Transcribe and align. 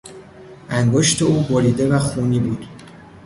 انگشت 0.69 1.21
او 1.21 1.43
بریده 1.43 1.89
و 1.95 1.99
خونی 1.99 2.39
بود. 2.39 2.65